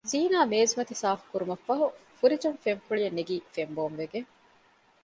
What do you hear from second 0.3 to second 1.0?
މޭޒުމަތި